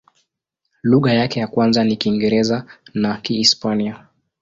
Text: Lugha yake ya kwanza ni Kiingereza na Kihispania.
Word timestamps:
Lugha 0.83 1.13
yake 1.13 1.39
ya 1.39 1.47
kwanza 1.47 1.83
ni 1.83 1.95
Kiingereza 1.97 2.65
na 2.93 3.17
Kihispania. 3.17 4.07